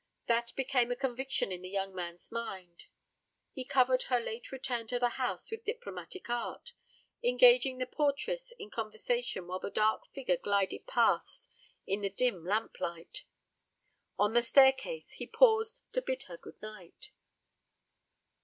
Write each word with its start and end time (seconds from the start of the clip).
That 0.25 0.51
became 0.55 0.89
a 0.91 0.95
conviction 0.95 1.51
in 1.51 1.61
the 1.61 1.69
young 1.69 1.93
man's 1.93 2.31
mind. 2.31 2.85
He 3.51 3.63
covered 3.63 4.01
her 4.09 4.19
late 4.19 4.51
return 4.51 4.87
to 4.87 4.97
the 4.97 5.09
house 5.09 5.51
with 5.51 5.63
diplomatic 5.63 6.27
art, 6.27 6.73
engaging 7.23 7.77
the 7.77 7.85
portress 7.85 8.51
in 8.57 8.71
conversation 8.71 9.45
while 9.45 9.59
the 9.59 9.69
dark 9.69 10.07
figure 10.11 10.37
glided 10.37 10.87
past 10.87 11.47
in 11.85 12.01
the 12.01 12.09
dim 12.09 12.43
lamplight. 12.43 13.25
On 14.17 14.33
the 14.33 14.41
staircase 14.41 15.11
he 15.17 15.27
paused 15.27 15.83
to 15.93 16.01
bid 16.01 16.23
her 16.23 16.35
good 16.39 16.59
night. 16.63 17.11